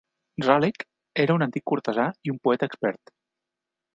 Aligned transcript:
Raleigh 0.45 0.85
era 1.25 1.35
un 1.39 1.45
antic 1.47 1.65
cortesà 1.73 2.07
i 2.29 2.35
un 2.35 2.41
poeta 2.49 2.73
expert. 2.73 3.17